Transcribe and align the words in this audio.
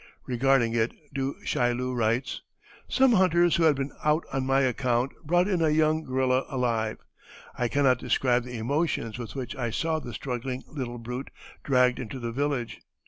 Regarding 0.25 0.73
it, 0.73 0.95
Du 1.13 1.35
Chaillu 1.45 1.93
writes: 1.93 2.41
"Some 2.87 3.11
hunters 3.11 3.57
who 3.57 3.65
had 3.65 3.75
been 3.75 3.91
out 4.03 4.23
on 4.33 4.47
my 4.47 4.61
account 4.61 5.11
brought 5.23 5.47
in 5.47 5.61
a 5.61 5.69
young 5.69 6.03
gorilla 6.03 6.43
alive. 6.49 6.97
I 7.55 7.67
cannot 7.67 7.99
describe 7.99 8.43
the 8.43 8.57
emotions 8.57 9.19
with 9.19 9.35
which 9.35 9.55
I 9.55 9.69
saw 9.69 9.99
the 9.99 10.15
struggling 10.15 10.63
little 10.67 10.97
brute 10.97 11.29
dragged 11.63 11.99
into 11.99 12.17
the 12.19 12.31
village. 12.31 12.81